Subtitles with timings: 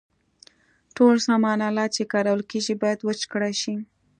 [0.95, 3.75] ټول سامان آلات چې کارول کیږي باید وچ کړای شي.